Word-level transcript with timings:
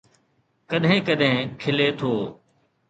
ڪڏهن 0.69 0.97
ڪڏهن 1.07 1.39
کلي 1.61 1.87
ٿو 1.99 2.11